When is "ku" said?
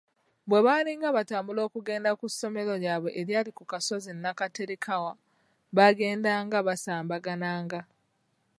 2.19-2.25, 3.57-3.63